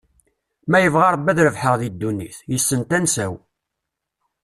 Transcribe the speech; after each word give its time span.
Ma 0.69 0.77
yebɣa 0.83 1.09
Rebbi 1.13 1.29
ad 1.31 1.39
rebḥeɣ 1.47 1.73
deg 1.81 1.91
ddunit, 1.93 2.37
yessen 2.51 2.81
tansa-w. 2.89 3.33